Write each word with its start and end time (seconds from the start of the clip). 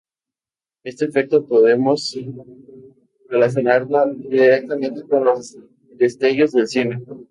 Este 0.83 1.05
efecto 1.05 1.45
podemos 1.45 2.17
relacionarlo 3.29 4.07
directamente 4.15 5.03
con 5.03 5.25
los 5.25 5.57
destellos 5.95 6.53
del 6.53 6.67
cine. 6.67 7.03